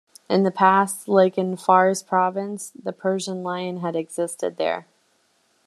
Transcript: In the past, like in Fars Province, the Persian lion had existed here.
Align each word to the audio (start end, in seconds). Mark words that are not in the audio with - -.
In 0.27 0.41
the 0.41 0.49
past, 0.49 1.07
like 1.07 1.37
in 1.37 1.55
Fars 1.55 2.01
Province, 2.01 2.71
the 2.71 2.91
Persian 2.91 3.43
lion 3.43 3.81
had 3.81 3.95
existed 3.95 4.55
here. 4.57 4.87